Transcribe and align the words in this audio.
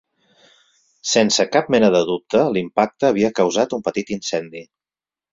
Sense 1.09 1.43
cap 1.55 1.67
mena 1.75 1.91
de 1.95 1.99
dubte 2.07 2.41
l'impacte 2.55 3.07
havia 3.09 3.29
causat 3.41 3.75
un 3.77 3.85
petit 3.89 4.09
incendi. 4.17 4.63